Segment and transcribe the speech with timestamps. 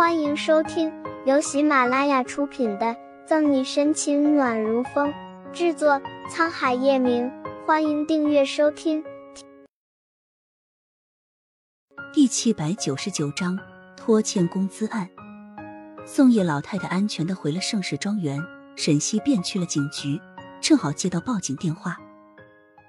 [0.00, 0.90] 欢迎收听
[1.26, 2.86] 由喜马拉雅出品的
[3.26, 5.12] 《赠你深情暖如风》，
[5.52, 7.30] 制作沧海夜明。
[7.66, 9.04] 欢迎订阅收听。
[12.14, 13.58] 第七百九十九章
[13.94, 15.06] 拖欠工资案。
[16.06, 18.40] 宋叶老太太安全的回了盛世庄园，
[18.76, 20.18] 沈西便去了警局，
[20.62, 21.98] 正好接到报警电话。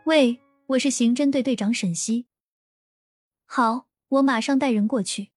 [0.05, 2.27] 喂，我是刑侦队队长沈西。
[3.45, 5.30] 好，我马上带人过去。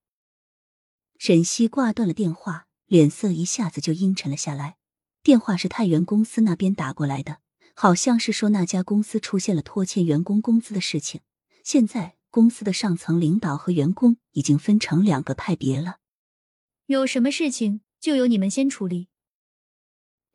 [1.27, 4.77] 沈西挂断了电话，脸色一下子就阴沉了下来。
[5.23, 7.38] 电话是太原公司那边打过来的，
[7.74, 11.23] 好像是说那家公司出现了拖欠员工工资的事情。
[11.62, 16.00] 现在公司的上层领导和员工已经分成两个派别了。
[16.84, 19.09] 有什么事情就由你们先处理。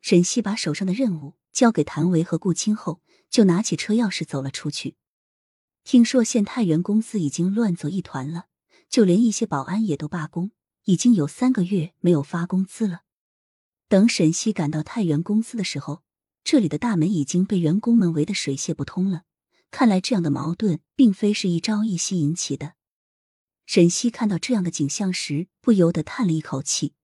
[0.01, 4.95] 沈西把手上的任务交给谭维和顾青后，就拿起车钥匙走了出去。
[5.83, 8.45] 听说县太原公司已经乱作一团了，
[8.89, 10.49] 就连一些保安也都罢工。
[10.89, 13.01] 已经有三个月没有发工资了。
[13.87, 16.01] 等沈西赶到太原公司的时候，
[16.43, 19.21] 这里的大门已经被员工们围得水泄不通了。
[19.69, 22.73] 看来这样的矛盾并非是一朝一夕引起的。
[23.67, 26.95] 沈西看到这样的景象时，不由得叹了一口气。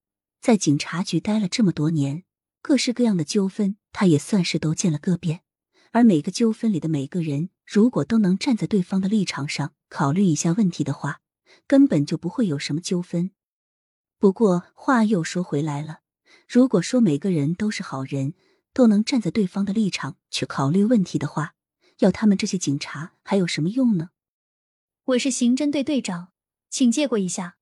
[0.41, 2.23] 在警察局待了这么多年，
[2.63, 5.41] 各式各样的纠纷，他也算是都见了个遍。
[5.91, 11.22] 而每个纠纷里的每个人，如果都能站在对方的立场上考虑一下问题的话，
[11.67, 13.30] 根本就不会有什么纠纷。
[14.17, 15.99] 不过话又说回来了，
[16.47, 18.33] 如果说每个人都是好人，
[18.73, 21.55] 都能站在对方的立场去考虑问题的话，
[21.99, 24.09] 要他们这些警察还有什么用呢？
[25.05, 26.30] 我是刑侦队队长，
[26.69, 27.57] 请借过一下。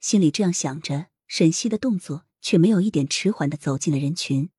[0.00, 4.50] 心里这样想着，沈西的动作却没有一点迟缓的走进了人群。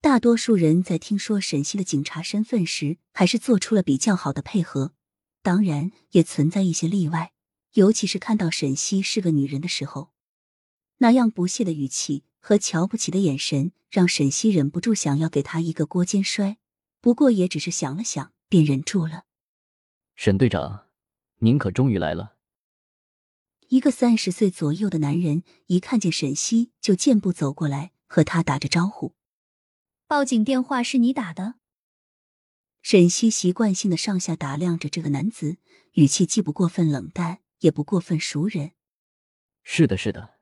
[0.00, 4.92] 大多数人在听说沈西的警察身份时，还是做出了比较好的配合，
[5.42, 7.33] 当然也存在一些例外。
[7.74, 10.12] 尤其是看到沈西是个女人的时候，
[10.98, 16.58] 那样不屑的语气和瞧不起的眼神，让沈西忍不住想要给他一个锅肩摔。
[17.00, 19.24] 不过也只是想了想，便忍住了。
[20.14, 20.86] 沈队长，
[21.38, 22.36] 您可终于来了。
[23.68, 29.14] 一个三十岁左右的男人一看见沈西，就健步走过来，和他打着招呼。
[30.06, 31.56] 报警电话是你打的？
[32.82, 35.56] 沈西习惯性的上下打量着这个男子，
[35.94, 37.23] 语气既不过分冷淡。
[37.60, 38.72] 也不过分熟人。
[39.62, 40.34] 是的，是的。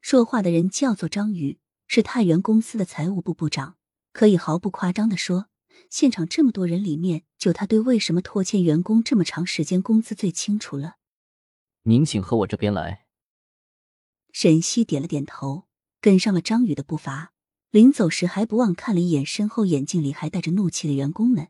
[0.00, 3.76] 说话的人叫做张宇，是太原公司的财务部部长。
[4.12, 5.48] 可以毫不夸张的说，
[5.90, 10.96] 现场这么多人里面，就他对为什么拖欠员工这么长时间工资最清楚了。
[11.82, 13.06] 您请和我这边来。
[14.32, 15.68] 沈西点了点头，
[16.00, 17.32] 跟上了张宇的步伐。
[17.70, 21.48] 临走时还不忘看了一眼身后眼镜里还带着怒气的员工们。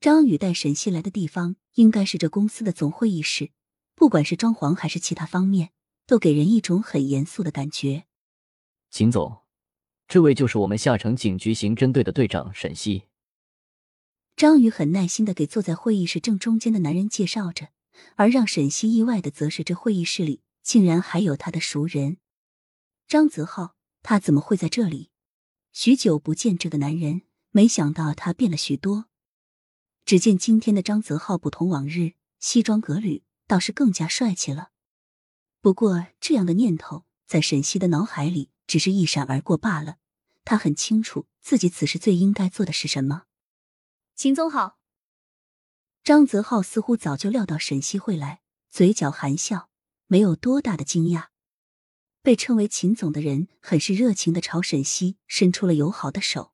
[0.00, 3.50] 张宇带沈西来的地方应该是这公司的总会议室，
[3.94, 5.70] 不管是装潢还是其他方面，
[6.06, 8.04] 都给人一种很严肃的感觉。
[8.90, 9.42] 秦总，
[10.06, 13.04] 这位就是我们下城警局刑侦队的队长沈西。
[14.36, 17.68] 张宇很耐心的给坐在会议室正中间的男人介绍着，
[18.16, 22.18] 而让沈西意外的则是这会议室里竟然还有他的熟人
[23.08, 23.74] 张泽浩。
[24.02, 25.10] 他怎么会在这里？
[25.72, 29.06] 许久不见这个男人，没想到他变了许多。
[30.06, 34.70] 只见今天的张泽浩不同往日，西装革履，倒是更加帅气了。
[35.60, 39.96] 不过，这样的念头在沈西的脑海里只是一闪而过罢了。
[40.44, 43.24] 他很清楚自己此时最应该做的是什么。
[44.14, 44.78] 秦总好。
[46.04, 49.70] 张泽浩似乎早就料到沈西会来，嘴角含笑，
[50.06, 51.30] 没有多大的惊讶。
[52.22, 56.52] 被称为秦总的人很是热情的朝沈西伸出了友好的手。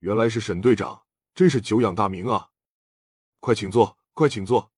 [0.00, 1.04] 原来是沈队长，
[1.34, 2.50] 真是久仰大名啊！
[3.40, 4.72] 快请坐，快请坐。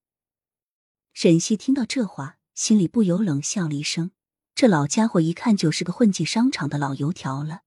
[1.12, 4.12] 沈西听到这话，心里不由冷笑了一声。
[4.54, 7.62] 这老家伙一看就是个混迹商场的老油条了。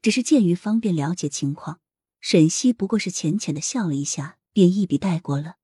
[0.00, 1.80] 只是鉴于方便了解情况，
[2.20, 5.56] 沈西不过是浅浅的笑了一下，便一笔带过了。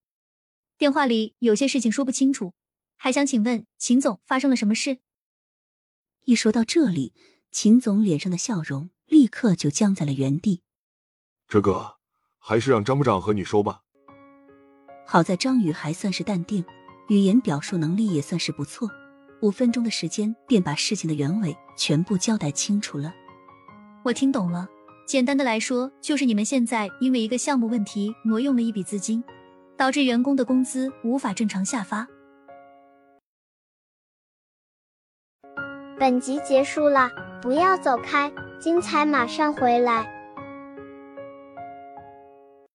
[0.77, 2.53] 电话里有些事情说不清楚，
[2.97, 4.99] 还想请问秦总发生了什么事？
[6.25, 7.15] 一说到这里，
[7.51, 10.63] 秦总脸上的笑容立刻就僵在了原地。
[11.49, 11.99] 这个
[12.39, 13.84] 还是让张部长和你说吧。
[15.07, 16.65] 好在张宇还算是淡定，
[17.09, 18.89] 语言表述能力也算是不错，
[19.43, 23.13] 五分钟的时间便把事情的原委全部交代清楚了。
[24.03, 24.69] 我听懂了，
[25.07, 29.23] 简单的来说，就是你们现在因为一个项目问题挪用了一笔资金，
[29.77, 32.07] 导致员工的工资无法正常下发。
[35.99, 37.11] 本集结束了，
[37.41, 40.24] 不要走开，精彩马上回来。